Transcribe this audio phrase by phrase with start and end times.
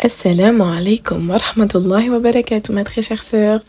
[0.00, 3.60] Assalamu alaikum wa rahmatullahi wa barakatuh, ma très chère sœur.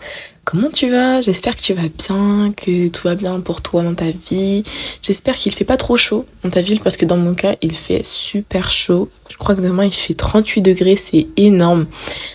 [0.45, 1.21] Comment tu vas?
[1.21, 4.63] J'espère que tu vas bien, que tout va bien pour toi dans ta vie.
[5.01, 7.71] J'espère qu'il fait pas trop chaud dans ta ville parce que dans mon cas, il
[7.71, 9.09] fait super chaud.
[9.27, 11.87] Je crois que demain, il fait 38 degrés, c'est énorme.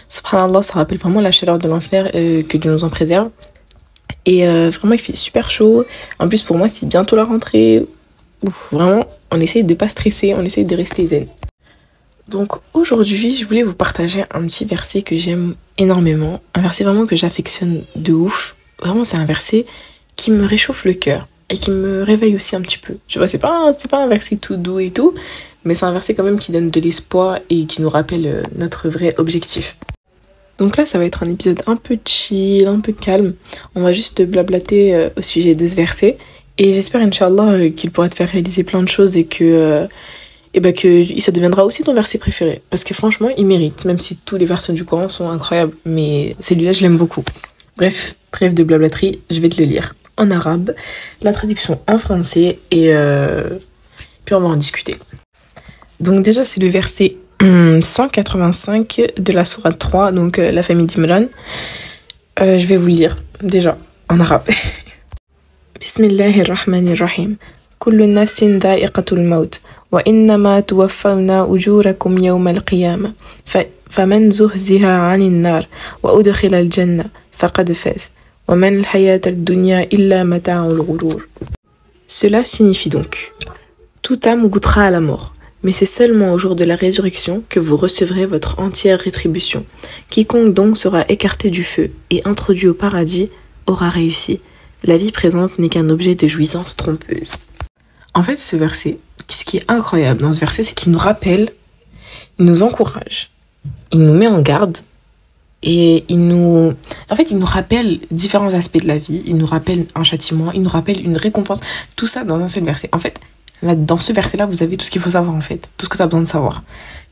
[0.09, 3.31] Subhanallah, ça rappelle vraiment la chaleur de l'enfer, euh, que Dieu nous en préserve.
[4.27, 5.85] Et euh, vraiment, il fait super chaud.
[6.19, 7.87] En plus, pour moi, c'est bientôt la rentrée.
[8.73, 11.29] Vraiment, on essaye de pas stresser, on essaye de rester zen.
[12.29, 17.06] Donc aujourd'hui, je voulais vous partager un petit verset que j'aime énormément, un verset vraiment
[17.06, 18.56] que j'affectionne de ouf.
[18.80, 19.66] Vraiment, c'est un verset
[20.16, 22.96] qui me réchauffe le cœur et qui me réveille aussi un petit peu.
[23.09, 25.15] Tu vois, c'est pas c'est pas un verset tout doux et tout,
[25.65, 28.43] mais c'est un verset quand même qui donne de l'espoir et qui nous rappelle euh,
[28.56, 29.77] notre vrai objectif.
[30.56, 33.34] Donc là, ça va être un épisode un peu chill, un peu calme.
[33.74, 36.16] On va juste blablater euh, au sujet de ce verset
[36.56, 39.87] et j'espère inchallah euh, qu'il pourra te faire réaliser plein de choses et que
[40.55, 42.63] et ben que ça deviendra aussi ton verset préféré.
[42.71, 46.37] Parce que franchement, il mérite, même si tous les versets du Coran sont incroyables, mais
[46.41, 47.25] celui-là, je l'aime beaucoup.
[47.77, 50.74] Bref, trêve de blablaterie, je vais te le lire en arabe,
[51.23, 53.59] la traduction en français, et euh,
[54.24, 54.96] puis on va en discuter.
[55.99, 60.87] Donc déjà, c'est le verset hum, 185 de la sourate 3, donc euh, la famille
[60.87, 61.24] d'Imran.
[62.41, 63.77] Euh, je vais vous le lire déjà
[64.09, 64.44] en arabe.
[65.81, 67.37] Bismillahirrahmanirrahim.
[67.81, 69.61] Kullu da'iqatul maut.
[69.94, 73.13] وإنما توفون أجوركم يوم القيامة
[73.90, 75.68] فمن زهزها عن النار
[76.03, 78.09] وأدخل الجنة فقد فاز
[78.47, 81.28] ومن الحياة الدنيا إلا متاع الغرور
[82.07, 83.34] Cela signifie donc
[84.02, 87.59] Toute âme goûtera à la mort, mais c'est seulement au jour de la résurrection que
[87.59, 89.66] vous recevrez votre entière rétribution.
[90.09, 93.29] Quiconque donc sera écarté du feu et introduit au paradis
[93.68, 94.40] aura réussi.
[94.84, 97.34] La vie présente n'est qu'un objet de jouissance trompeuse.
[98.16, 99.12] En fait, ce verset, ce
[99.69, 101.50] incroyable dans ce verset, c'est qu'il nous rappelle,
[102.38, 103.31] il nous encourage,
[103.93, 104.78] il nous met en garde
[105.65, 106.75] et il nous,
[107.11, 109.22] en fait, il nous rappelle différents aspects de la vie.
[109.25, 111.61] Il nous rappelle un châtiment, il nous rappelle une récompense.
[111.97, 112.91] Tout ça dans un seul verset.
[112.93, 113.19] En fait,
[113.62, 115.71] là, dans ce verset-là, vous avez tout ce qu'il faut savoir, en fait.
[115.78, 116.62] Tout ce que tu as besoin de savoir.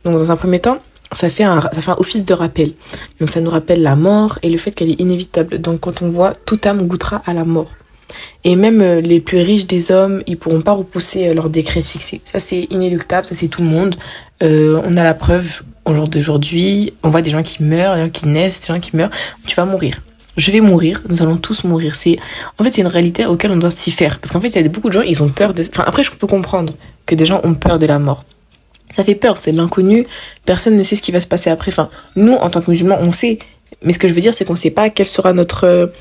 [0.04, 0.78] Donc, dans un premier temps,
[1.12, 2.74] ça fait un, ça fait un office de rappel.
[3.20, 5.58] Donc, ça nous rappelle la mort et le fait qu'elle est inévitable.
[5.58, 7.70] Donc, quand on voit, toute âme goûtera à la mort.
[8.44, 11.82] Et même euh, les plus riches des hommes, ils pourront pas repousser euh, leur décret
[11.82, 12.20] fixé.
[12.24, 13.96] Ça, c'est inéluctable, ça, c'est tout le monde.
[14.42, 16.92] Euh, on a la preuve au jour d'aujourd'hui.
[17.02, 19.10] On voit des gens qui meurent, des gens qui naissent, des gens qui meurent.
[19.46, 20.02] Tu vas mourir.
[20.36, 21.94] Je vais mourir, nous allons tous mourir.
[21.94, 22.16] C'est,
[22.58, 24.18] en fait, c'est une réalité auquel on doit s'y faire.
[24.18, 26.02] Parce qu'en fait, il y a beaucoup de gens, ils ont peur de, enfin, après,
[26.02, 26.72] je peux comprendre
[27.04, 28.24] que des gens ont peur de la mort.
[28.90, 30.06] Ça fait peur, c'est l'inconnu.
[30.44, 31.70] Personne ne sait ce qui va se passer après.
[31.70, 33.38] Enfin, nous, en tant que musulmans, on sait.
[33.82, 35.92] Mais ce que je veux dire, c'est qu'on sait pas quelle sera notre,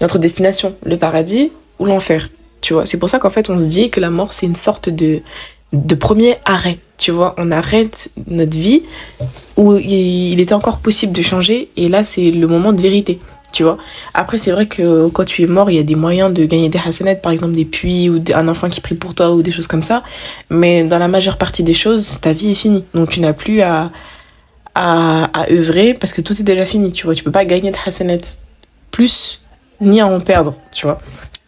[0.00, 0.74] notre destination.
[0.84, 2.28] Le paradis ou l'enfer.
[2.60, 4.54] Tu vois, c'est pour ça qu'en fait, on se dit que la mort, c'est une
[4.54, 5.22] sorte de,
[5.72, 6.78] de premier arrêt.
[6.98, 8.82] Tu vois, on arrête notre vie
[9.56, 13.18] où il était encore possible de changer et là, c'est le moment de vérité.
[13.52, 13.78] Tu vois.
[14.14, 16.68] Après, c'est vrai que quand tu es mort, il y a des moyens de gagner
[16.68, 19.50] des hasanettes, par exemple des puits ou un enfant qui prie pour toi ou des
[19.50, 20.04] choses comme ça.
[20.50, 22.84] Mais dans la majeure partie des choses, ta vie est finie.
[22.94, 23.90] Donc tu n'as plus à,
[24.76, 26.92] à, à œuvrer parce que tout est déjà fini.
[26.92, 28.38] Tu vois, tu peux pas gagner de hasanettes
[28.92, 29.42] plus
[29.80, 30.54] ni à en perdre.
[30.70, 30.98] Tu vois.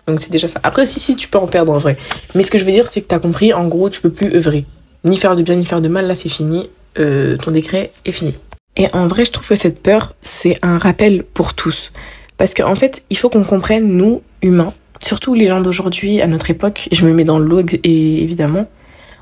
[0.06, 0.60] Donc c'est déjà ça.
[0.62, 1.96] Après, si, si, tu peux en perdre en vrai.
[2.34, 4.10] Mais ce que je veux dire, c'est que tu as compris, en gros, tu peux
[4.10, 4.64] plus œuvrer.
[5.04, 6.70] Ni faire de bien, ni faire de mal, là c'est fini.
[6.98, 8.34] Euh, ton décret est fini.
[8.76, 11.92] Et en vrai, je trouve que cette peur, c'est un rappel pour tous.
[12.36, 16.26] Parce qu'en en fait, il faut qu'on comprenne, nous, humains, surtout les gens d'aujourd'hui, à
[16.26, 18.69] notre époque, je me mets dans l'eau évidemment,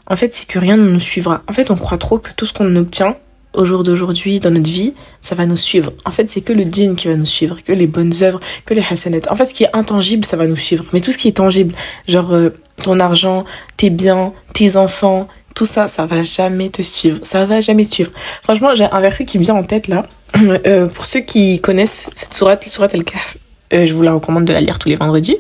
[0.07, 1.43] en fait, c'est que rien ne nous suivra.
[1.49, 3.17] En fait, on croit trop que tout ce qu'on obtient,
[3.53, 5.93] au jour d'aujourd'hui, dans notre vie, ça va nous suivre.
[6.05, 8.75] En fait, c'est que le djinn qui va nous suivre, que les bonnes œuvres, que
[8.75, 9.29] les hasanets.
[9.31, 10.85] En fait, ce qui est intangible, ça va nous suivre.
[10.93, 11.75] Mais tout ce qui est tangible,
[12.07, 12.51] genre euh,
[12.83, 13.45] ton argent,
[13.77, 17.19] tes biens, tes enfants, tout ça, ça va jamais te suivre.
[17.23, 18.13] Ça va jamais te suivre.
[18.43, 20.07] Franchement, j'ai un verset qui me vient en tête là.
[20.67, 23.37] Euh, pour ceux qui connaissent cette sourate, la sourate Al-Kahf,
[23.73, 25.37] euh, je vous la recommande de la lire tous les vendredis.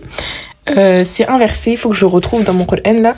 [0.66, 3.16] C'est un verset, il faut que je le retrouve dans mon Coran là.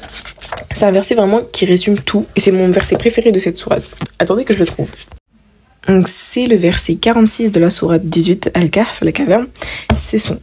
[0.75, 3.85] C'est un verset vraiment qui résume tout et c'est mon verset préféré de cette sourate.
[4.19, 4.91] Attendez que je le trouve.
[5.89, 9.47] Donc c'est le verset 46 de la sourate 18 Al-Kahf, la caverne.
[9.97, 10.39] C'est son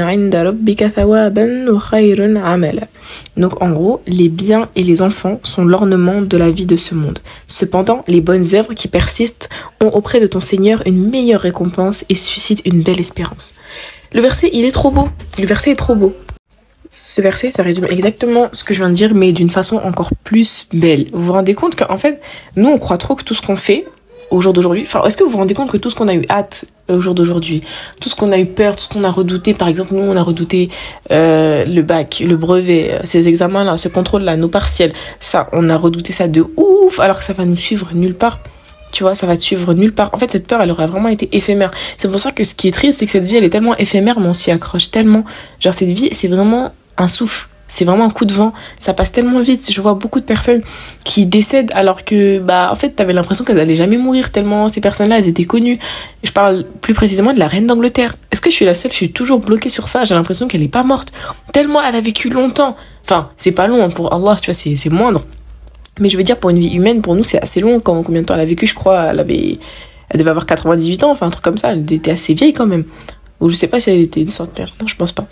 [0.00, 2.82] 'inda rabbika thawaban wa khayrun 'amala.
[3.36, 6.94] Donc en gros, les biens et les enfants sont l'ornement de la vie de ce
[6.94, 7.18] monde.
[7.48, 9.48] Cependant, les bonnes œuvres qui persistent
[9.80, 13.54] ont auprès de ton Seigneur une meilleure récompense et suscitent une belle espérance.
[14.12, 15.08] Le verset, il est trop beau.
[15.38, 16.14] Le verset est trop beau.
[16.88, 20.10] Ce verset, ça résume exactement ce que je viens de dire, mais d'une façon encore
[20.24, 21.06] plus belle.
[21.12, 22.20] Vous vous rendez compte qu'en fait,
[22.56, 23.84] nous, on croit trop que tout ce qu'on fait,
[24.30, 24.82] au jour d'aujourd'hui.
[24.82, 27.00] Enfin, est-ce que vous vous rendez compte que tout ce qu'on a eu hâte au
[27.00, 27.62] jour d'aujourd'hui,
[28.00, 30.16] tout ce qu'on a eu peur, tout ce qu'on a redouté, par exemple, nous, on
[30.16, 30.70] a redouté
[31.10, 35.76] euh, le bac, le brevet, euh, ces examens-là, ce contrôle-là, nos partiels, ça, on a
[35.76, 38.40] redouté ça de ouf, alors que ça va nous suivre nulle part.
[38.90, 40.10] Tu vois, ça va te suivre nulle part.
[40.14, 41.70] En fait, cette peur, elle aurait vraiment été éphémère.
[41.98, 43.76] C'est pour ça que ce qui est triste, c'est que cette vie, elle est tellement
[43.76, 45.24] éphémère, mais on s'y accroche tellement.
[45.60, 48.52] Genre, cette vie, c'est vraiment un souffle c'est vraiment un coup de vent.
[48.80, 49.70] Ça passe tellement vite.
[49.70, 50.62] Je vois beaucoup de personnes
[51.04, 54.80] qui décèdent alors que, bah, en fait, t'avais l'impression qu'elles allaient jamais mourir tellement ces
[54.80, 55.78] personnes-là, elles étaient connues.
[56.24, 58.16] Je parle plus précisément de la reine d'Angleterre.
[58.32, 58.90] Est-ce que je suis la seule?
[58.90, 60.04] Je suis toujours bloquée sur ça.
[60.04, 61.12] J'ai l'impression qu'elle est pas morte.
[61.52, 62.74] Tellement elle a vécu longtemps.
[63.04, 65.24] Enfin, c'est pas long hein, pour Allah, tu vois, c'est moindre.
[66.00, 67.80] Mais je veux dire, pour une vie humaine, pour nous, c'est assez long.
[67.80, 68.66] Quand, combien de temps elle a vécu?
[68.66, 69.58] Je crois, elle avait,
[70.08, 71.72] elle devait avoir 98 ans, enfin, un truc comme ça.
[71.72, 72.84] Elle était assez vieille quand même.
[73.40, 74.74] Ou je sais pas si elle était une centenaire.
[74.80, 75.26] Non, je pense pas.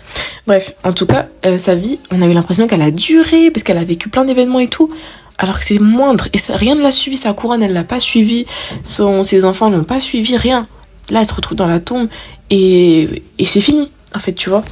[0.45, 3.63] Bref, en tout cas, euh, sa vie, on a eu l'impression qu'elle a duré parce
[3.63, 4.89] qu'elle a vécu plein d'événements et tout.
[5.37, 6.27] Alors que c'est moindre.
[6.33, 7.17] Et rien ne l'a suivi.
[7.17, 8.45] Sa couronne, elle l'a pas suivi.
[8.83, 10.37] Son, ses enfants l'ont pas suivi.
[10.37, 10.67] Rien.
[11.09, 12.07] Là, elle se retrouve dans la tombe.
[12.49, 14.63] Et, et c'est fini, en fait, tu vois.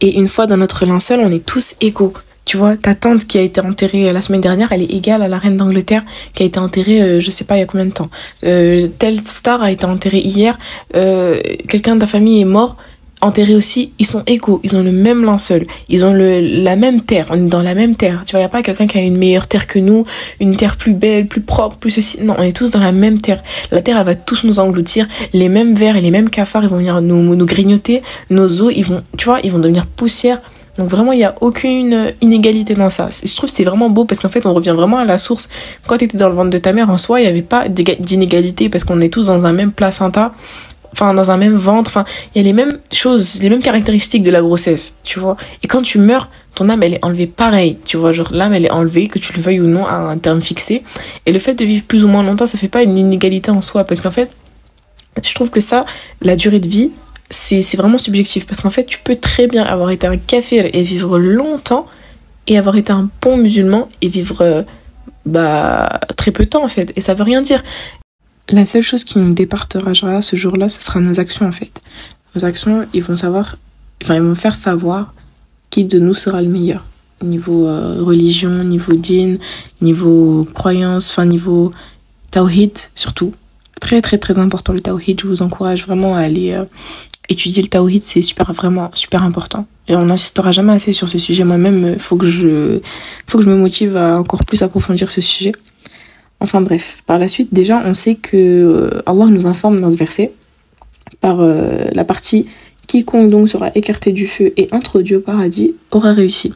[0.00, 2.14] Et une fois dans notre linceul, on est tous égaux.
[2.44, 5.28] Tu vois, ta tante qui a été enterrée la semaine dernière, elle est égale à
[5.28, 6.04] la reine d'Angleterre
[6.34, 8.10] qui a été enterrée, euh, je sais pas il y a combien de temps.
[8.44, 10.58] Euh, telle star a été enterrée hier,
[10.94, 12.76] euh, quelqu'un de ta famille est mort,
[13.24, 17.00] enterré aussi, ils sont égaux, ils ont le même linceul, ils ont le, la même
[17.00, 18.22] terre, on est dans la même terre.
[18.26, 20.04] Tu vois, il a pas quelqu'un qui a une meilleure terre que nous,
[20.40, 22.22] une terre plus belle, plus propre, plus ceci.
[22.22, 23.42] Non, on est tous dans la même terre.
[23.70, 25.08] La terre, elle va tous nous engloutir.
[25.32, 28.02] Les mêmes vers et les mêmes cafards, ils vont venir nous, nous grignoter.
[28.28, 30.40] Nos os, ils vont, tu vois, ils vont devenir poussière
[30.76, 33.08] donc vraiment, il n'y a aucune inégalité dans ça.
[33.24, 35.48] Je trouve que c'est vraiment beau parce qu'en fait, on revient vraiment à la source.
[35.86, 37.68] Quand tu étais dans le ventre de ta mère, en soi, il n'y avait pas
[37.68, 40.34] d'inégalité parce qu'on est tous dans un même placenta,
[40.92, 41.90] enfin dans un même ventre.
[41.90, 42.04] Enfin,
[42.34, 45.36] il y a les mêmes choses, les mêmes caractéristiques de la grossesse, tu vois.
[45.62, 48.12] Et quand tu meurs, ton âme, elle est enlevée pareil, tu vois.
[48.12, 50.82] Genre, l'âme, elle est enlevée, que tu le veuilles ou non, à un terme fixé.
[51.26, 53.60] Et le fait de vivre plus ou moins longtemps, ça fait pas une inégalité en
[53.60, 54.30] soi parce qu'en fait,
[55.22, 55.84] je trouve que ça,
[56.20, 56.90] la durée de vie,
[57.30, 60.82] c'est vraiment subjectif parce qu'en fait, tu peux très bien avoir été un kafir et
[60.82, 61.86] vivre longtemps
[62.46, 64.62] et avoir été un bon musulman et vivre euh,
[65.26, 66.92] bah, très peu de temps en fait.
[66.96, 67.62] Et ça veut rien dire.
[68.50, 71.80] La seule chose qui nous départagera ce jour-là, ce sera nos actions en fait.
[72.34, 73.56] Nos actions, ils vont savoir,
[74.02, 75.14] enfin, ils vont faire savoir
[75.70, 76.84] qui de nous sera le meilleur.
[77.22, 79.36] Niveau euh, religion, niveau din,
[79.80, 81.72] niveau croyance, enfin, niveau
[82.30, 83.32] tawhid surtout.
[83.80, 85.20] Très très très important le tawhid.
[85.20, 86.64] Je vous encourage vraiment à aller euh,
[87.28, 89.66] étudier le tawhid, c'est super, vraiment super important.
[89.88, 91.44] Et on n'insistera jamais assez sur ce sujet.
[91.44, 92.80] Moi-même, euh, faut que je,
[93.26, 95.52] faut que je me motive à encore plus approfondir ce sujet.
[96.40, 99.96] Enfin bref, par la suite, déjà, on sait que euh, Allah nous informe dans ce
[99.96, 100.32] verset
[101.20, 102.46] par euh, la partie
[102.86, 106.52] quiconque donc sera écarté du feu et introduit au paradis aura réussi.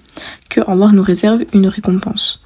[0.50, 2.42] Que Allah nous réserve une récompense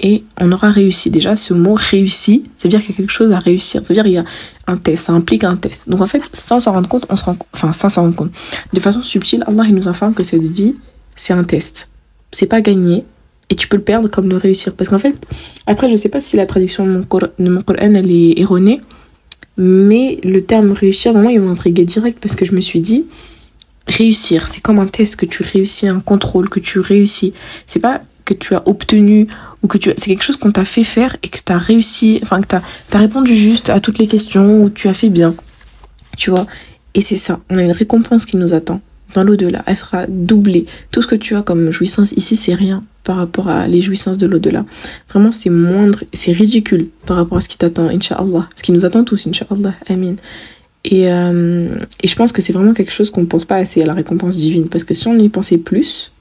[0.00, 1.10] et on aura réussi.
[1.10, 3.80] Déjà, ce mot réussi, c'est à dire qu'il y a quelque chose à réussir.
[3.84, 4.24] C'est à dire qu'il y a
[4.66, 5.88] un test, ça implique un test.
[5.88, 8.32] Donc en fait, sans s'en rendre compte, on se rend, enfin sans s'en rendre compte,
[8.72, 10.74] de façon subtile, Allah nous informe que cette vie,
[11.14, 11.88] c'est un test.
[12.30, 13.04] C'est pas gagné
[13.48, 14.74] et tu peux le perdre comme le réussir.
[14.74, 15.26] Parce qu'en fait,
[15.66, 18.80] après, je sais pas si la traduction de mon, Coran, elle est erronée,
[19.56, 23.06] mais le terme réussir, vraiment, il m'a intrigué direct parce que je me suis dit,
[23.86, 27.32] réussir, c'est comme un test que tu réussis, un contrôle que tu réussis.
[27.66, 29.28] C'est pas que tu as obtenu
[29.62, 32.20] ou que tu c'est quelque chose qu'on t'a fait faire et que tu as réussi,
[32.22, 35.34] enfin que tu as, répondu juste à toutes les questions ou tu as fait bien.
[36.18, 36.46] Tu vois
[36.94, 38.82] Et c'est ça, on a une récompense qui nous attend
[39.14, 39.62] dans l'au-delà.
[39.66, 40.66] Elle sera doublée.
[40.90, 44.18] Tout ce que tu as comme jouissance ici, c'est rien par rapport à les jouissances
[44.18, 44.64] de l'au-delà.
[45.08, 48.48] Vraiment, c'est moindre, c'est ridicule par rapport à ce qui t'attend, Inch'Allah.
[48.56, 49.74] Ce qui nous attend tous, Inch'Allah.
[49.88, 50.16] Amin.
[50.84, 51.68] Et, euh,
[52.02, 53.94] et je pense que c'est vraiment quelque chose qu'on ne pense pas assez à la
[53.94, 54.68] récompense divine.
[54.68, 56.12] Parce que si on y pensait plus,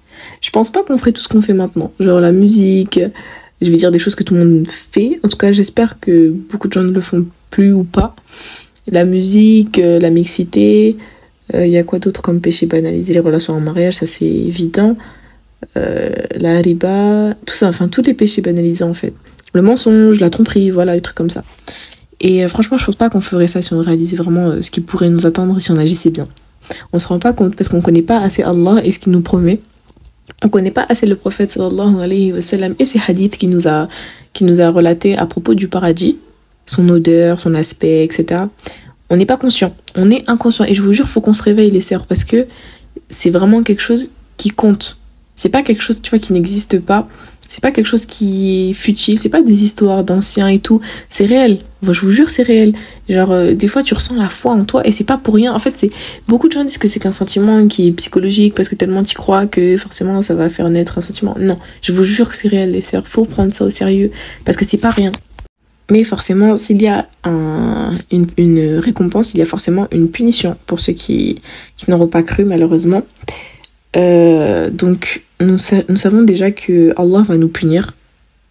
[0.46, 1.92] je pense pas qu'on ferait tout ce qu'on fait maintenant.
[2.00, 3.00] Genre la musique,
[3.62, 5.20] je vais dire des choses que tout le monde fait.
[5.24, 8.16] En tout cas, j'espère que beaucoup de gens ne le font plus ou pas.
[8.92, 10.98] La musique, euh, la mixité,
[11.52, 13.12] il euh, y a quoi d'autre comme péché banalisé?
[13.12, 14.96] Les relations en mariage, ça c'est évident.
[15.78, 19.16] Euh, la riba, tout ça, enfin tous les péchés banalisés en fait.
[19.56, 21.44] Le mensonge, la tromperie, voilà, les trucs comme ça.
[22.22, 25.10] Et franchement, je pense pas qu'on ferait ça si on réalisait vraiment ce qui pourrait
[25.10, 26.28] nous attendre si on agissait bien.
[26.94, 29.22] On se rend pas compte parce qu'on connaît pas assez Allah et ce qu'il nous
[29.22, 29.60] promet
[30.44, 32.40] on connaît pas assez le prophète sallallahu alayhi wa
[32.80, 33.88] et ses hadiths qui nous a
[34.34, 36.18] qui nous a relaté à propos du paradis,
[36.66, 38.42] son odeur, son aspect, etc.
[39.10, 41.72] On n'est pas conscient, on est inconscient et je vous jure faut qu'on se réveille
[41.72, 42.48] les sœurs parce que
[43.10, 44.98] c'est vraiment quelque chose qui compte.
[45.36, 47.08] C'est pas quelque chose tu vois qui n'existe pas
[47.48, 51.26] c'est pas quelque chose qui est futile, c'est pas des histoires d'anciens et tout, c'est
[51.26, 51.60] réel.
[51.82, 52.74] je vous jure, c'est réel.
[53.08, 55.54] Genre, euh, des fois, tu ressens la foi en toi et c'est pas pour rien.
[55.54, 55.92] En fait, c'est
[56.28, 59.16] beaucoup de gens disent que c'est qu'un sentiment qui est psychologique parce que tellement tu
[59.16, 61.36] crois que forcément ça va faire naître un sentiment.
[61.40, 63.08] Non, je vous jure que c'est réel, les sœurs.
[63.08, 64.12] Faut prendre ça au sérieux
[64.44, 65.12] parce que c'est pas rien.
[65.92, 67.08] Mais forcément, s'il y a
[68.12, 71.42] une, récompense, il y a forcément une punition pour ceux qui,
[71.78, 73.04] qui n'auront pas cru, malheureusement.
[73.96, 77.94] Euh, donc, nous, savons déjà que Allah va nous punir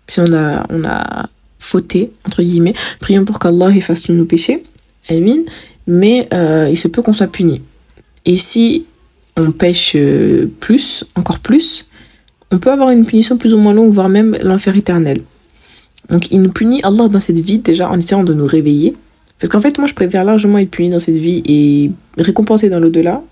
[0.08, 2.74] si on a, on a fauté, entre guillemets.
[3.00, 4.62] Prions pour qu'Allah efface tous nos péchés.
[5.08, 5.42] Amin.
[5.86, 7.62] Mais euh, il se peut qu'on soit puni.
[8.24, 8.86] Et si
[9.36, 11.86] on pêche euh, plus, encore plus,
[12.50, 15.22] on peut avoir une punition plus ou moins longue, voire même l'enfer éternel.
[16.10, 18.94] Donc il nous punit, Allah, dans cette vie, déjà en essayant de nous réveiller.
[19.40, 22.78] Parce qu'en fait, moi, je préfère largement être puni dans cette vie et récompensé dans
[22.78, 23.22] l'au-delà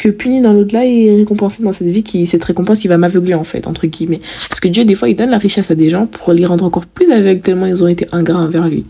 [0.00, 3.34] que puni dans l'au-delà et récompensé dans cette vie qui cette récompense qui va m'aveugler
[3.34, 5.90] en fait entre guillemets parce que Dieu des fois il donne la richesse à des
[5.90, 8.86] gens pour les rendre encore plus aveugles tellement ils ont été ingrats envers lui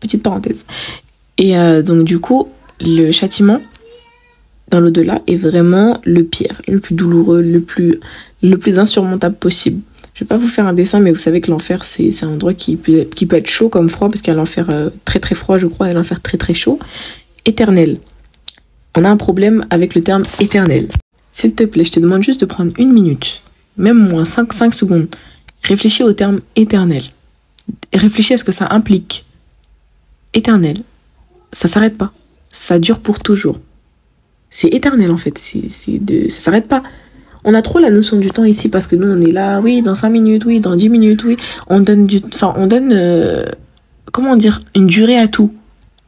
[0.00, 0.66] petite parenthèse
[1.38, 2.48] et euh, donc du coup
[2.80, 3.60] le châtiment
[4.68, 7.98] dans l'au-delà est vraiment le pire le plus douloureux le plus
[8.42, 9.80] le plus insurmontable possible
[10.14, 12.52] je vais pas vous faire un dessin, mais vous savez que l'enfer, c'est un endroit
[12.52, 15.20] qui peut, qui peut être chaud comme froid, parce qu'il y a l'enfer euh, très
[15.20, 16.78] très froid, je crois, et l'enfer très très chaud.
[17.46, 17.96] Éternel.
[18.96, 20.88] On a un problème avec le terme éternel.
[21.30, 23.42] S'il te plaît, je te demande juste de prendre une minute,
[23.76, 25.14] même moins 5, 5 secondes.
[25.62, 27.02] Réfléchis au terme éternel.
[27.94, 29.24] Réfléchis à ce que ça implique.
[30.34, 30.78] Éternel.
[31.52, 32.12] Ça s'arrête pas.
[32.50, 33.58] Ça dure pour toujours.
[34.50, 35.38] C'est éternel en fait.
[35.38, 36.82] C'est de, ça s'arrête pas
[37.44, 39.82] on a trop la notion du temps ici parce que nous on est là, oui,
[39.82, 41.36] dans 5 minutes, oui, dans 10 minutes, oui.
[41.66, 43.44] On donne du, enfin, on donne, euh,
[44.12, 45.52] comment dire, une durée à tout.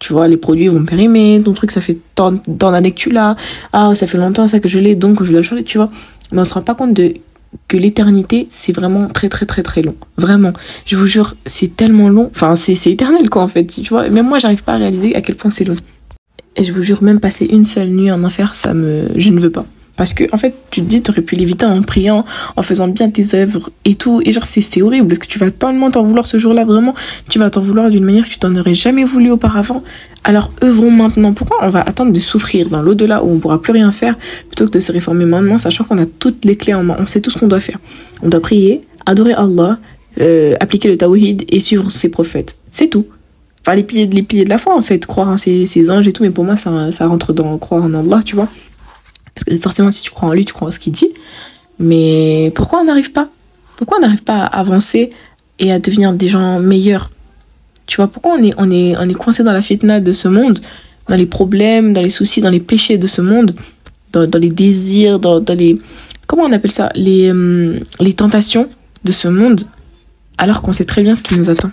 [0.04, 3.36] Tu vois, les produits vont périmer, ton truc ça fait tant, d'années que tu l'as,
[3.72, 5.90] ah, ça fait longtemps ça que je l'ai, donc je dois le changer, tu vois.
[6.30, 7.14] Mais on se rend pas compte de
[7.68, 9.94] que l'éternité, c'est vraiment très très très très long.
[10.18, 10.52] Vraiment.
[10.84, 12.30] Je vous jure, c'est tellement long.
[12.34, 13.64] Enfin, c'est éternel quoi en fait.
[13.64, 15.76] Tu vois, même moi, j'arrive pas à réaliser à quel point c'est long.
[16.56, 19.06] Et je vous jure, même passer une seule nuit en enfer, ça me.
[19.16, 19.64] Je ne veux pas.
[19.96, 22.24] Parce que, en fait, tu te dis, t'aurais pu l'éviter en priant,
[22.56, 24.20] en faisant bien tes œuvres et tout.
[24.24, 26.94] Et genre, c'est horrible parce que tu vas tellement t'en vouloir ce jour-là, vraiment.
[27.28, 29.82] Tu vas t'en vouloir d'une manière que tu t'en aurais jamais voulu auparavant.
[30.24, 31.32] Alors, œuvrons maintenant.
[31.32, 34.16] Pourquoi on va attendre de souffrir dans l'au-delà où on pourra plus rien faire
[34.48, 36.96] plutôt que de se réformer maintenant, sachant qu'on a toutes les clés en main.
[36.98, 37.78] On sait tout ce qu'on doit faire.
[38.22, 39.78] On doit prier, adorer Allah,
[40.20, 42.56] euh, appliquer le tawhid et suivre ses prophètes.
[42.70, 43.06] C'est tout.
[43.60, 45.06] Enfin, les piliers, les piliers de la foi, en fait.
[45.06, 46.22] Croire en ses, ses anges et tout.
[46.22, 48.48] Mais pour moi, ça, ça rentre dans croire en Allah, tu vois.
[49.34, 51.10] Parce que forcément, si tu crois en lui, tu crois en ce qu'il dit.
[51.78, 53.30] Mais pourquoi on n'arrive pas?
[53.76, 55.10] Pourquoi on n'arrive pas à avancer
[55.58, 57.10] et à devenir des gens meilleurs?
[57.86, 60.28] Tu vois, pourquoi on est, on est, on est coincé dans la fitna de ce
[60.28, 60.60] monde,
[61.08, 63.54] dans les problèmes, dans les soucis, dans les péchés de ce monde,
[64.12, 65.78] dans, les désirs, dans, dans, les...
[66.26, 66.90] Comment on appelle ça?
[66.94, 68.68] Les, hum, les tentations
[69.02, 69.62] de ce monde,
[70.38, 71.70] alors qu'on sait très bien ce qui nous attend.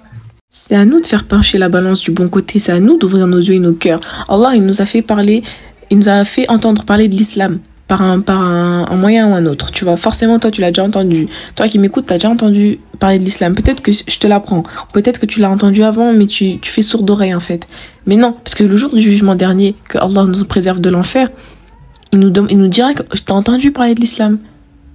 [0.49, 3.25] C'est à nous de faire pencher la balance du bon côté, c'est à nous d'ouvrir
[3.25, 4.01] nos yeux et nos cœurs.
[4.27, 5.43] Allah, il nous a fait parler
[5.91, 9.45] il nous a fait entendre parler de l'islam par un, par un, moyen ou un
[9.45, 9.71] autre.
[9.71, 11.27] Tu vois, forcément, toi, tu l'as déjà entendu.
[11.55, 13.53] Toi qui m'écoutes, tu as déjà entendu parler de l'islam.
[13.53, 14.63] Peut-être que je te l'apprends.
[14.93, 17.67] Peut-être que tu l'as entendu avant, mais tu, tu fais sourd d'oreille, en fait.
[18.05, 21.27] Mais non, parce que le jour du jugement dernier, que Allah nous préserve de l'enfer,
[22.13, 24.39] il nous, il nous dira que je t'ai entendu parler de l'islam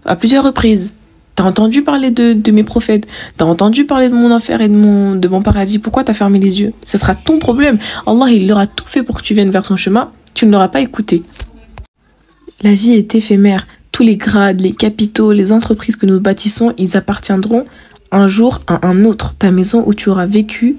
[0.06, 0.94] à plusieurs reprises.
[1.34, 3.06] T'as entendu parler de, de mes prophètes.
[3.36, 5.78] T'as entendu parler de mon enfer et de mon, de mon paradis.
[5.78, 6.72] Pourquoi t'as fermé les yeux?
[6.86, 7.76] Ce sera ton problème.
[8.06, 10.68] Allah, il aura tout fait pour que tu viennes vers son chemin tu ne l'auras
[10.68, 11.22] pas écouté.
[12.62, 13.66] La vie est éphémère.
[13.90, 17.64] Tous les grades, les capitaux, les entreprises que nous bâtissons, ils appartiendront
[18.12, 19.34] un jour à un autre.
[19.38, 20.76] Ta maison où tu auras vécu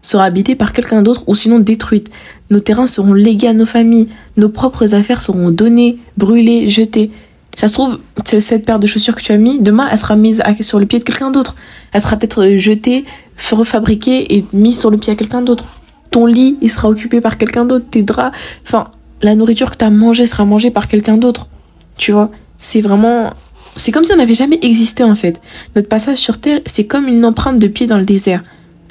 [0.00, 2.08] sera habitée par quelqu'un d'autre ou sinon détruite.
[2.50, 4.08] Nos terrains seront légués à nos familles.
[4.36, 7.10] Nos propres affaires seront données, brûlées, jetées.
[7.56, 10.40] Ça se trouve, cette paire de chaussures que tu as mis, demain, elle sera mise
[10.60, 11.56] sur le pied de quelqu'un d'autre.
[11.92, 13.04] Elle sera peut-être jetée,
[13.50, 15.66] refabriquée et mise sur le pied à quelqu'un d'autre
[16.10, 18.88] ton lit, il sera occupé par quelqu'un d'autre, tes draps, enfin,
[19.22, 21.48] la nourriture que tu as mangée sera mangée par quelqu'un d'autre.
[21.96, 23.32] Tu vois, c'est vraiment
[23.76, 25.40] c'est comme si on n'avait jamais existé en fait.
[25.76, 28.42] Notre passage sur terre, c'est comme une empreinte de pied dans le désert.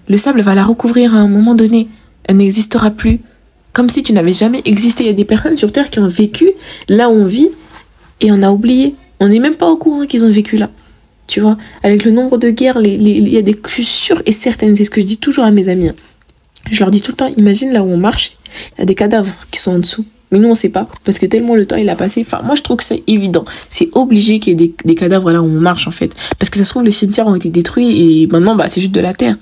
[0.07, 1.89] Le sable va la recouvrir à un moment donné.
[2.23, 3.19] Elle n'existera plus.
[3.73, 5.03] Comme si tu n'avais jamais existé.
[5.03, 6.51] Il y a des personnes sur terre qui ont vécu
[6.87, 7.49] là où on vit
[8.21, 8.95] et on a oublié.
[9.19, 10.69] On n'est même pas au courant qu'ils ont vécu là.
[11.27, 14.85] Tu vois, avec le nombre de guerres, il y a des, je et certaine, c'est
[14.85, 15.89] ce que je dis toujours à mes amis.
[15.89, 15.95] Hein.
[16.71, 18.33] Je leur dis tout le temps, imagine là où on marche,
[18.75, 20.05] il y a des cadavres qui sont en dessous.
[20.31, 20.87] Mais nous, on sait pas.
[21.05, 22.21] Parce que tellement le temps, il a passé.
[22.21, 23.45] Enfin, moi, je trouve que c'est évident.
[23.69, 26.13] C'est obligé qu'il y ait des, cadavres là où on marche, en fait.
[26.37, 28.93] Parce que ça se trouve, les cimetières ont été détruits et maintenant, bah, c'est juste
[28.93, 29.37] de la terre.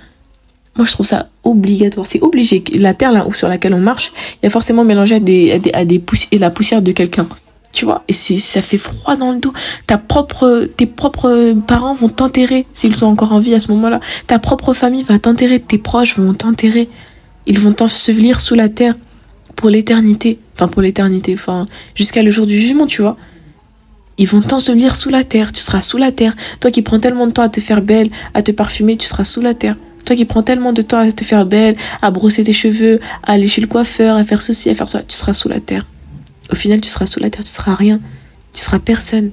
[0.77, 2.05] Moi, je trouve ça obligatoire.
[2.07, 2.63] C'est obligé.
[2.75, 5.59] La terre là où, sur laquelle on marche, il y a forcément mélangé à des,
[5.73, 6.03] à des,
[6.33, 7.27] la poussière de quelqu'un.
[7.71, 8.03] Tu vois?
[8.07, 9.53] Et ça fait froid dans le dos.
[9.87, 13.99] Tes propres parents vont t'enterrer s'ils sont encore en vie à ce moment-là.
[14.27, 15.59] Ta propre famille va t'enterrer.
[15.59, 16.89] Tes proches vont t'enterrer.
[17.47, 18.95] Ils vont t'ensevelir sous la terre
[19.55, 20.39] pour l'éternité.
[20.55, 21.33] Enfin, pour l'éternité.
[21.33, 23.17] Enfin, jusqu'à le jour du jugement, tu vois.
[24.17, 25.51] Ils vont t'ensevelir sous la terre.
[25.51, 26.35] Tu seras sous la terre.
[26.59, 29.25] Toi qui prends tellement de temps à te faire belle, à te parfumer, tu seras
[29.25, 29.75] sous la terre.
[30.05, 33.33] Toi qui prends tellement de temps à te faire belle, à brosser tes cheveux, à
[33.33, 35.85] aller chez le coiffeur, à faire ceci, à faire ça, tu seras sous la terre.
[36.51, 37.99] Au final, tu seras sous la terre, tu seras rien.
[38.53, 39.31] Tu seras personne.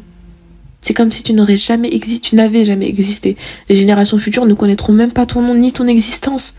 [0.81, 3.37] C'est comme si tu n'aurais jamais existé, tu n'avais jamais existé.
[3.69, 6.55] Les générations futures ne connaîtront même pas ton nom ni ton existence.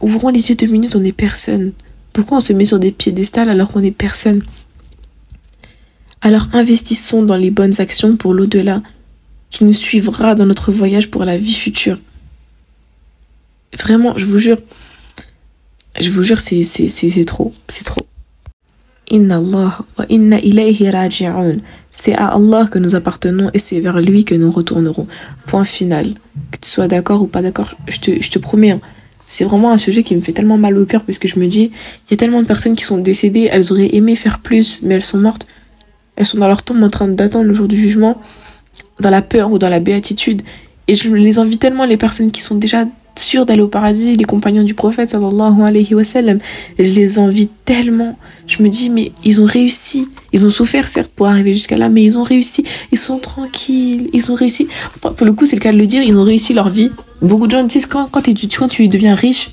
[0.00, 1.72] Ouvrons les yeux deux minutes, on n'est personne.
[2.12, 4.42] Pourquoi on se met sur des piédestals alors qu'on n'est personne?
[6.20, 8.82] Alors investissons dans les bonnes actions pour l'au-delà,
[9.50, 11.98] qui nous suivra dans notre voyage pour la vie future.
[13.78, 14.58] Vraiment, je vous jure,
[16.00, 18.06] je vous jure, c'est trop, c'est trop.
[19.08, 21.58] Inna Allah wa inna ilayhi raji'un.
[21.90, 25.06] C'est à Allah que nous appartenons et c'est vers lui que nous retournerons.
[25.46, 26.14] Point final.
[26.50, 28.72] Que tu sois d'accord ou pas d'accord, je te, je te promets.
[28.72, 28.80] Hein.
[29.28, 31.46] C'est vraiment un sujet qui me fait tellement mal au cœur parce que je me
[31.46, 31.70] dis,
[32.08, 34.94] il y a tellement de personnes qui sont décédées, elles auraient aimé faire plus, mais
[34.94, 35.46] elles sont mortes.
[36.16, 38.20] Elles sont dans leur tombe en train d'attendre le jour du jugement,
[39.00, 40.42] dans la peur ou dans la béatitude.
[40.88, 42.86] Et je les invite tellement, les personnes qui sont déjà
[43.18, 46.38] sûrs d'aller au paradis, les compagnons du prophète sallallahu alayhi wa sallam.
[46.78, 48.18] Je les envie tellement.
[48.46, 50.08] Je me dis, mais ils ont réussi.
[50.32, 52.64] Ils ont souffert, certes, pour arriver jusqu'à là, mais ils ont réussi.
[52.92, 54.10] Ils sont tranquilles.
[54.12, 54.68] Ils ont réussi.
[55.00, 56.90] Pour le coup, c'est le cas de le dire, ils ont réussi leur vie.
[57.22, 59.50] Beaucoup de gens disent, quand, quand, tu, quand tu deviens riche,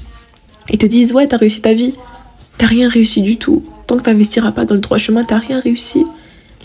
[0.70, 1.94] ils te disent, ouais, t'as réussi ta vie.
[2.58, 3.64] T'as rien réussi du tout.
[3.88, 6.06] Tant que t'investiras pas dans le droit chemin, t'as rien réussi.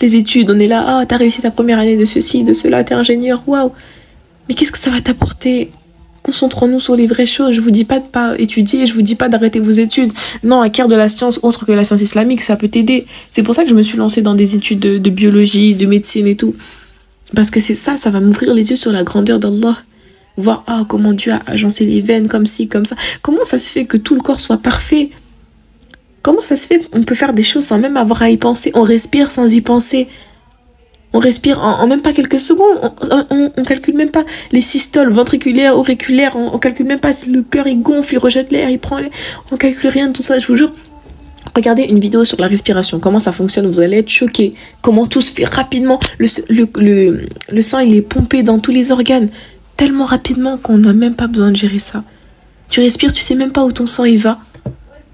[0.01, 2.85] Les études, on est là, ah, t'as réussi ta première année de ceci, de cela,
[2.85, 3.73] t'es ingénieur, waouh.
[4.49, 5.71] Mais qu'est-ce que ça va t'apporter?
[6.23, 7.53] Concentrons-nous sur les vraies choses.
[7.55, 10.13] Je vous dis pas de pas étudier, je vous dis pas d'arrêter vos études.
[10.43, 13.07] Non, acquérir de la science autre que la science islamique, ça peut t'aider.
[13.31, 16.27] C'est pour ça que je me suis lancée dans des études de, biologie, de médecine
[16.27, 16.55] et tout.
[17.35, 19.79] Parce que c'est ça, ça va m'ouvrir les yeux sur la grandeur d'Allah.
[20.37, 22.97] Voir, ah, comment Dieu a agencé les veines comme ci, comme ça.
[23.23, 25.11] Comment ça se fait que tout le corps soit parfait?
[26.23, 28.71] Comment ça se fait qu'on peut faire des choses sans même avoir à y penser?
[28.75, 30.09] On respire sans y penser.
[31.15, 32.93] On respire en, même pas quelques secondes.
[33.31, 36.37] On, on, calcule même pas les systoles ventriculaires, auriculaires.
[36.37, 38.99] On, on calcule même pas si le cœur il gonfle, il rejette l'air, il prend
[38.99, 39.11] l'air.
[39.51, 40.73] On calcule rien de tout ça, je vous jure.
[41.57, 44.55] Regardez une vidéo sur la respiration, comment ça fonctionne, vous allez être choqué.
[44.83, 45.99] Comment tout se fait rapidement.
[46.19, 49.31] Le, le, le, le sang il est pompé dans tous les organes
[49.77, 52.05] tellement rapidement qu'on n'a même pas besoin de gérer ça.
[52.69, 54.41] Tu respires, tu sais même pas où ton sang il va.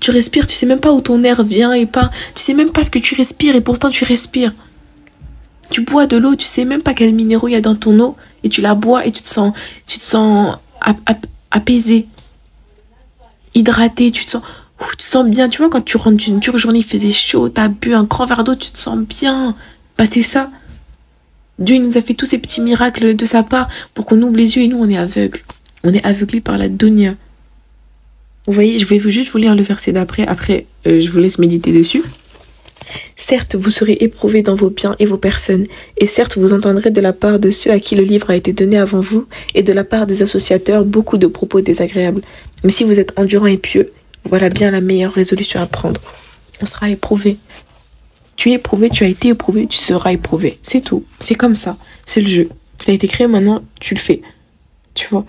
[0.00, 2.10] Tu respires, tu sais même pas où ton air vient et pas.
[2.34, 4.52] Tu sais même pas ce que tu respires et pourtant tu respires.
[5.70, 7.98] Tu bois de l'eau, tu sais même pas quel minéraux il y a dans ton
[8.00, 9.52] eau et tu la bois et tu te sens,
[9.86, 10.56] tu te sens
[11.50, 12.06] apaisé,
[13.54, 14.42] hydraté, tu te sens,
[14.98, 15.48] tu bien.
[15.48, 18.26] Tu vois, quand tu rentres d'une dure journée, il faisait chaud, t'as bu un grand
[18.26, 19.56] verre d'eau, tu te sens bien.
[19.96, 20.50] Bah, c'est ça.
[21.58, 24.56] Dieu nous a fait tous ces petits miracles de sa part pour qu'on ouvre les
[24.56, 25.42] yeux et nous on est aveugles.
[25.84, 27.14] On est aveuglés par la dunya.
[28.46, 30.26] Vous voyez, je vais juste vous lire le verset d'après.
[30.26, 32.02] Après, euh, je vous laisse méditer dessus.
[33.16, 35.66] Certes, vous serez éprouvés dans vos biens et vos personnes,
[35.96, 38.52] et certes, vous entendrez de la part de ceux à qui le livre a été
[38.52, 42.22] donné avant vous, et de la part des associateurs, beaucoup de propos désagréables.
[42.62, 43.92] Mais si vous êtes endurant et pieux,
[44.24, 46.00] voilà bien la meilleure résolution à prendre.
[46.62, 47.36] On sera éprouvé.
[48.36, 50.58] Tu es éprouvé, tu as été éprouvé, tu seras éprouvé.
[50.62, 51.04] C'est tout.
[51.20, 51.76] C'est comme ça.
[52.04, 52.48] C'est le jeu.
[52.78, 54.22] Tu as été créé, maintenant, tu le fais.
[54.94, 55.24] Tu vois?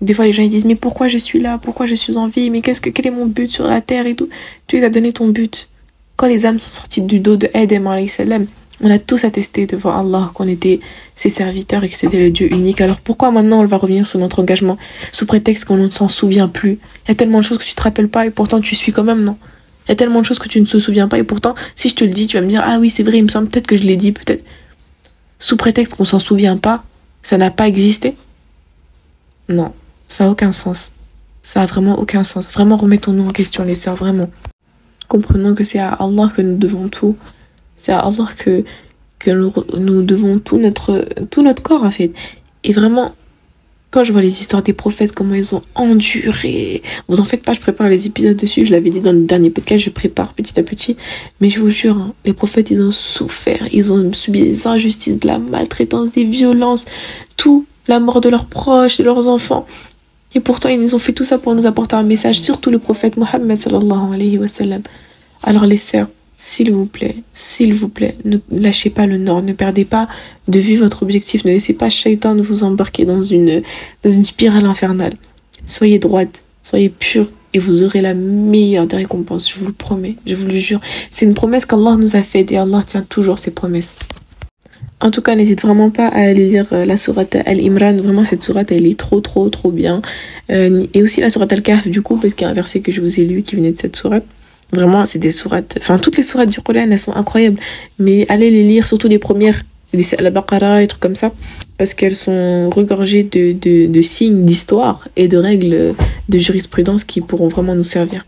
[0.00, 1.58] Des fois, les gens ils disent mais pourquoi je suis là?
[1.62, 2.50] Pourquoi je suis en vie?
[2.50, 4.28] Mais qu'est-ce que quel est mon but sur la terre et tout?
[4.66, 5.68] Tu as donné ton but.
[6.16, 7.96] Quand les âmes sont sorties du dos de Adam,
[8.80, 10.80] on a tous attesté devant Allah qu'on était
[11.14, 12.80] ses serviteurs et que c'était le Dieu unique.
[12.80, 14.76] Alors pourquoi maintenant on va revenir sur notre engagement
[15.12, 16.78] sous prétexte qu'on ne s'en souvient plus?
[17.04, 18.92] Il y a tellement de choses que tu te rappelles pas et pourtant tu suis
[18.92, 19.36] quand même, non?
[19.86, 21.88] Il y a tellement de choses que tu ne te souviens pas et pourtant si
[21.88, 23.48] je te le dis, tu vas me dire ah oui c'est vrai, il me semble
[23.48, 24.44] peut-être que je l'ai dit, peut-être.
[25.38, 26.84] Sous prétexte qu'on s'en souvient pas,
[27.22, 28.16] ça n'a pas existé?
[29.48, 29.72] Non,
[30.08, 30.92] ça n'a aucun sens.
[31.42, 32.50] Ça a vraiment aucun sens.
[32.50, 34.30] Vraiment remettons-nous en question les sœurs, vraiment.
[35.14, 37.14] Comprenons que c'est à Allah que nous devons tout.
[37.76, 38.64] C'est à Allah que,
[39.20, 42.10] que nous, devons tout notre, tout notre corps, en fait.
[42.64, 43.14] Et vraiment,
[43.92, 47.52] quand je vois les histoires des prophètes, comment ils ont enduré, vous en faites pas,
[47.52, 50.58] je prépare les épisodes dessus, je l'avais dit dans le dernier podcast, je prépare petit
[50.58, 50.96] à petit,
[51.40, 55.20] mais je vous jure, hein, les prophètes, ils ont souffert, ils ont subi des injustices,
[55.20, 56.86] de la maltraitance, des violences,
[57.36, 59.64] tout, la mort de leurs proches, de leurs enfants.
[60.34, 63.16] Et pourtant, ils ont fait tout ça pour nous apporter un message, surtout le prophète
[63.16, 64.82] Mohammed sallallahu alayhi wa sallam.
[65.42, 69.52] Alors les sœurs, s'il vous plaît, s'il vous plaît, ne lâchez pas le nord, ne
[69.52, 70.08] perdez pas
[70.48, 73.62] de vue votre objectif, ne laissez pas Shaitan vous embarquer dans une,
[74.02, 75.14] dans une spirale infernale.
[75.66, 80.16] Soyez droite, soyez pure et vous aurez la meilleure des récompenses, je vous le promets,
[80.26, 80.80] je vous le jure.
[81.10, 83.96] C'est une promesse qu'Allah nous a faite et Allah tient toujours ses promesses.
[85.00, 87.96] En tout cas, n'hésite vraiment pas à aller lire euh, la sourate Al-Imran.
[87.96, 90.00] Vraiment, cette sourate, elle est trop, trop, trop bien.
[90.50, 92.92] Euh, et aussi la sourate Al-Kahf, du coup, parce qu'il y a un verset que
[92.92, 94.24] je vous ai lu qui venait de cette sourate.
[94.72, 95.76] Vraiment, c'est des sourates.
[95.78, 97.58] Enfin, toutes les sourates du Coran, elles sont incroyables.
[97.98, 101.32] Mais allez les lire, surtout les premières, les Al-Baqarah et trucs comme ça.
[101.78, 105.94] Parce qu'elles sont regorgées de, de, de signes d'histoire et de règles
[106.28, 108.24] de jurisprudence qui pourront vraiment nous servir.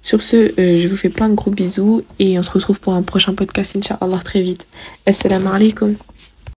[0.00, 2.94] Sur ce, euh, je vous fais plein de gros bisous et on se retrouve pour
[2.94, 4.66] un prochain podcast, Inch'Allah, très vite.
[5.06, 5.94] Assalamu alaikum.